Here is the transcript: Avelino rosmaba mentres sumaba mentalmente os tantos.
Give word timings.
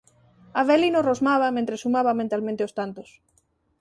Avelino 0.61 1.03
rosmaba 1.07 1.49
mentres 1.57 1.81
sumaba 1.85 2.17
mentalmente 2.21 2.65
os 2.67 2.75
tantos. 2.79 3.09